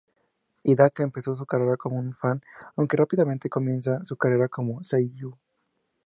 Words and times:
Hidaka 0.63 1.03
empezó 1.03 1.35
su 1.35 1.45
carrera 1.45 1.77
como 1.77 1.99
un 1.99 2.15
fan, 2.15 2.41
aunque 2.75 2.97
rápidamente 2.97 3.51
comienza 3.51 4.03
su 4.03 4.17
carrera 4.17 4.47
como 4.47 4.83
seiyu. 4.83 5.37